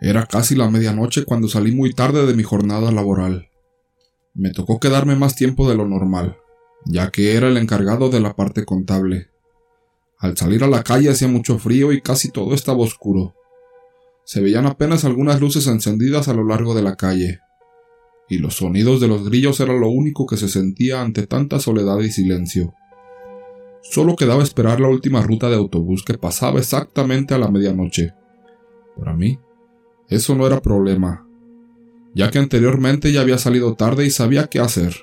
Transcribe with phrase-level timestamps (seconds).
[0.00, 3.48] Era casi la medianoche cuando salí muy tarde de mi jornada laboral.
[4.34, 6.36] Me tocó quedarme más tiempo de lo normal,
[6.84, 9.30] ya que era el encargado de la parte contable.
[10.18, 13.34] Al salir a la calle hacía mucho frío y casi todo estaba oscuro.
[14.24, 17.40] Se veían apenas algunas luces encendidas a lo largo de la calle,
[18.28, 21.98] y los sonidos de los grillos era lo único que se sentía ante tanta soledad
[22.00, 22.74] y silencio.
[23.82, 28.12] Solo quedaba esperar la última ruta de autobús que pasaba exactamente a la medianoche.
[28.96, 29.38] Para mí,
[30.08, 31.26] eso no era problema,
[32.14, 34.94] ya que anteriormente ya había salido tarde y sabía qué hacer.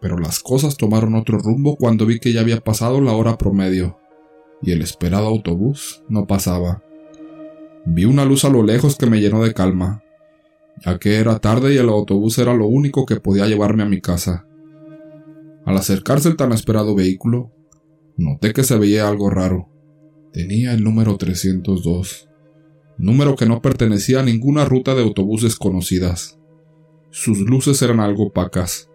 [0.00, 3.98] Pero las cosas tomaron otro rumbo cuando vi que ya había pasado la hora promedio,
[4.62, 6.82] y el esperado autobús no pasaba.
[7.84, 10.02] Vi una luz a lo lejos que me llenó de calma,
[10.84, 14.00] ya que era tarde y el autobús era lo único que podía llevarme a mi
[14.00, 14.46] casa.
[15.64, 17.52] Al acercarse el tan esperado vehículo,
[18.16, 19.68] noté que se veía algo raro.
[20.32, 22.27] Tenía el número 302,
[22.98, 26.38] número que no pertenecía a ninguna ruta de autobuses conocidas.
[27.10, 28.90] Sus luces eran algo opacas.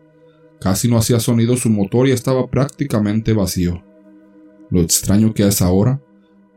[0.59, 3.83] Casi no hacía sonido su motor y estaba prácticamente vacío.
[4.69, 6.01] Lo extraño que a esa hora,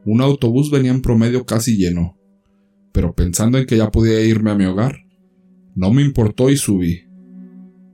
[0.05, 2.17] un autobús venía en promedio casi lleno.
[2.93, 5.05] Pero pensando en que ya podía irme a mi hogar,
[5.75, 7.03] no me importó y subí.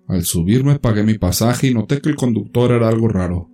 [0.06, 3.50] Al subirme pagué mi pasaje y noté que el conductor era algo raro.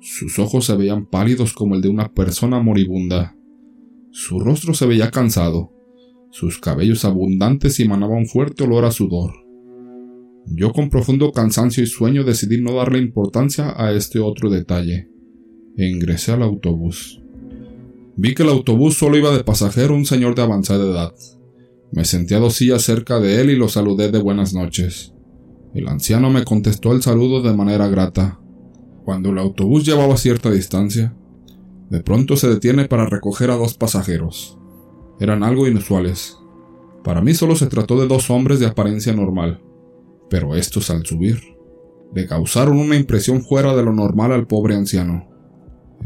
[0.00, 3.36] Sus ojos se veían pálidos como el de una persona moribunda.
[4.12, 5.72] Su rostro se veía cansado.
[6.32, 9.32] Sus cabellos abundantes emanaban un fuerte olor a sudor.
[10.46, 15.08] Yo con profundo cansancio y sueño decidí no darle importancia a este otro detalle,
[15.76, 17.22] e ingresé al autobús.
[18.16, 21.14] Vi que el autobús solo iba de pasajero un señor de avanzada edad.
[21.92, 25.14] Me senté a dos sillas cerca de él y lo saludé de buenas noches.
[25.72, 28.40] El anciano me contestó el saludo de manera grata.
[29.04, 31.16] Cuando el autobús llevaba cierta distancia,
[31.90, 34.58] de pronto se detiene para recoger a dos pasajeros.
[35.18, 36.38] Eran algo inusuales.
[37.04, 39.60] Para mí solo se trató de dos hombres de apariencia normal,
[40.30, 41.40] pero estos al subir,
[42.14, 45.28] le causaron una impresión fuera de lo normal al pobre anciano.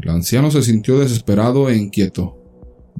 [0.01, 2.37] El anciano se sintió desesperado e inquieto.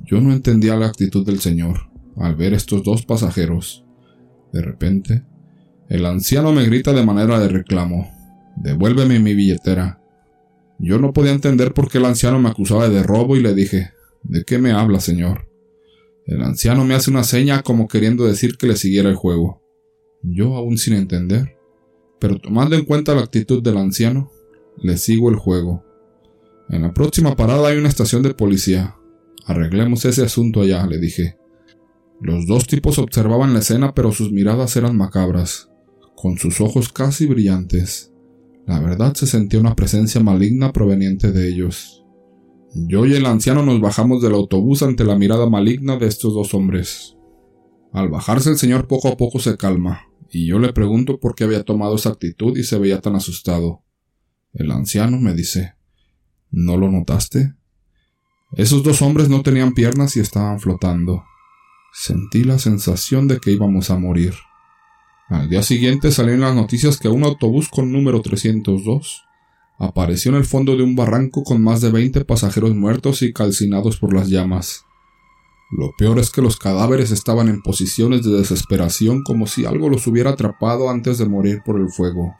[0.03, 3.85] Yo no entendía la actitud del señor al ver estos dos pasajeros.
[4.53, 5.23] De repente,
[5.89, 8.09] el anciano me grita de manera de reclamo.
[8.55, 9.99] Devuélveme mi billetera.
[10.79, 13.91] Yo no podía entender por qué el anciano me acusaba de robo y le dije,
[14.23, 15.47] ¿de qué me habla, señor?
[16.25, 19.61] El anciano me hace una seña como queriendo decir que le siguiera el juego.
[20.23, 21.55] Yo aún sin entender.
[22.19, 24.31] Pero tomando en cuenta la actitud del anciano,
[24.77, 25.83] le sigo el juego.
[26.69, 28.95] En la próxima parada hay una estación de policía.
[29.45, 31.37] Arreglemos ese asunto allá, le dije.
[32.19, 35.69] Los dos tipos observaban la escena pero sus miradas eran macabras,
[36.15, 38.14] con sus ojos casi brillantes.
[38.65, 42.03] La verdad se sentía una presencia maligna proveniente de ellos.
[42.73, 46.53] Yo y el anciano nos bajamos del autobús ante la mirada maligna de estos dos
[46.53, 47.15] hombres.
[47.93, 51.45] Al bajarse el señor poco a poco se calma, y yo le pregunto por qué
[51.45, 53.83] había tomado esa actitud y se veía tan asustado.
[54.53, 55.75] El anciano me dice
[56.51, 57.53] ¿No lo notaste?
[58.53, 61.23] Esos dos hombres no tenían piernas y estaban flotando.
[61.93, 64.33] Sentí la sensación de que íbamos a morir.
[65.27, 69.25] Al día siguiente salieron las noticias que un autobús con número 302
[69.79, 73.97] apareció en el fondo de un barranco con más de 20 pasajeros muertos y calcinados
[73.97, 74.85] por las llamas.
[75.71, 80.05] Lo peor es que los cadáveres estaban en posiciones de desesperación como si algo los
[80.05, 82.35] hubiera atrapado antes de morir por el fuego.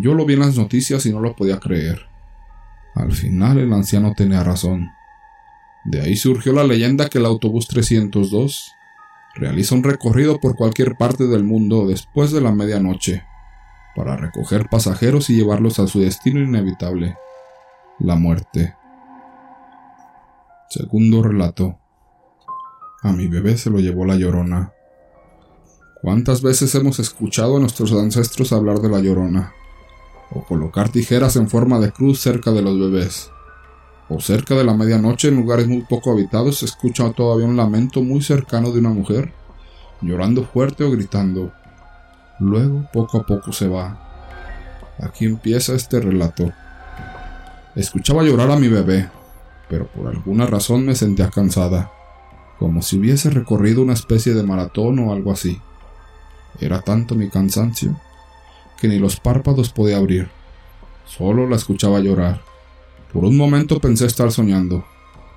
[0.00, 2.06] Yo lo vi en las noticias y no lo podía creer.
[2.94, 4.90] Al final el anciano tenía razón.
[5.84, 8.74] De ahí surgió la leyenda que el autobús 302
[9.34, 13.24] realiza un recorrido por cualquier parte del mundo después de la medianoche
[13.94, 17.16] para recoger pasajeros y llevarlos a su destino inevitable,
[17.98, 18.74] la muerte.
[20.68, 21.78] Segundo relato.
[23.02, 24.72] A mi bebé se lo llevó la llorona.
[26.02, 29.52] ¿Cuántas veces hemos escuchado a nuestros ancestros hablar de la llorona?
[30.30, 33.30] O colocar tijeras en forma de cruz cerca de los bebés
[34.10, 38.02] o cerca de la medianoche en lugares muy poco habitados se escucha todavía un lamento
[38.02, 39.32] muy cercano de una mujer,
[40.02, 41.52] llorando fuerte o gritando.
[42.40, 44.08] Luego poco a poco se va.
[45.00, 46.52] Aquí empieza este relato.
[47.76, 49.08] Escuchaba llorar a mi bebé,
[49.68, 51.92] pero por alguna razón me sentía cansada,
[52.58, 55.60] como si hubiese recorrido una especie de maratón o algo así.
[56.58, 57.96] Era tanto mi cansancio
[58.80, 60.28] que ni los párpados podía abrir.
[61.06, 62.40] Solo la escuchaba llorar.
[63.12, 64.84] Por un momento pensé estar soñando,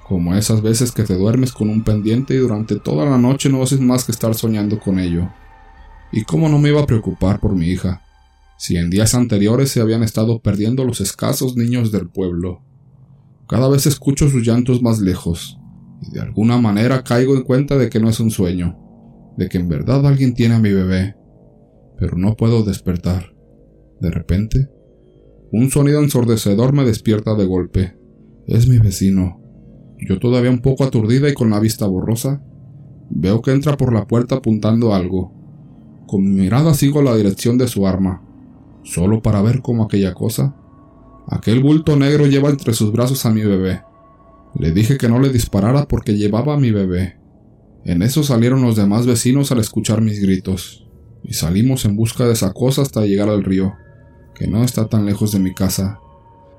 [0.08, 3.64] como esas veces que te duermes con un pendiente y durante toda la noche no
[3.64, 5.30] haces más que estar soñando con ello.
[6.12, 8.04] ¿Y cómo no me iba a preocupar por mi hija,
[8.60, 12.62] si en días anteriores se habían estado perdiendo los escasos niños del pueblo?
[13.48, 15.58] Cada vez escucho sus llantos más lejos,
[16.02, 18.78] y de alguna manera caigo en cuenta de que no es un sueño,
[19.36, 21.16] de que en verdad alguien tiene a mi bebé,
[21.98, 23.34] pero no puedo despertar.
[24.00, 24.70] De repente,
[25.54, 27.96] un sonido ensordecedor me despierta de golpe.
[28.48, 29.40] Es mi vecino.
[30.00, 32.42] Yo todavía un poco aturdida y con la vista borrosa,
[33.12, 35.32] veo que entra por la puerta apuntando algo.
[36.08, 38.24] Con mi mirada sigo la dirección de su arma,
[38.82, 40.56] solo para ver cómo aquella cosa,
[41.28, 43.82] aquel bulto negro lleva entre sus brazos a mi bebé.
[44.58, 47.20] Le dije que no le disparara porque llevaba a mi bebé.
[47.86, 50.88] En eso salieron los demás vecinos al escuchar mis gritos,
[51.24, 53.74] y salimos en busca de esa cosa hasta llegar al río,
[54.36, 56.00] que no está tan lejos de mi casa.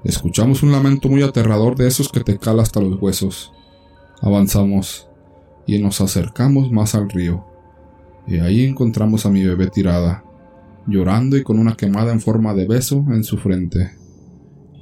[0.05, 3.53] Escuchamos un lamento muy aterrador de esos que te cala hasta los huesos.
[4.21, 5.09] Avanzamos,
[5.67, 7.44] y nos acercamos más al río,
[8.26, 10.25] y ahí encontramos a mi bebé tirada,
[10.87, 13.93] llorando y con una quemada en forma de beso en su frente.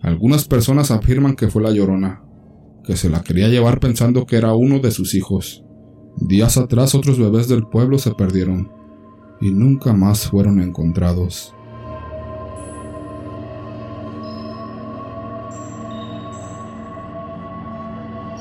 [0.02, 2.22] Algunas personas afirman que fue la llorona,
[2.84, 5.64] que se la quería llevar pensando que era uno de sus hijos.
[6.16, 8.70] Días atrás otros bebés del pueblo se perdieron
[9.40, 11.54] y nunca más fueron encontrados.